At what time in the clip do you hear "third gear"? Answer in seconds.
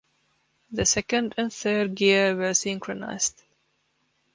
1.53-2.35